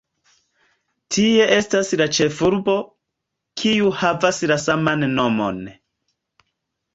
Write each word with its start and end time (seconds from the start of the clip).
Tie 1.17 1.43
estas 1.57 1.91
la 2.01 2.07
ĉefurbo, 2.19 2.75
kiu 3.63 3.93
havas 3.99 4.41
la 4.53 4.59
saman 4.65 5.07
nomon. 5.21 5.63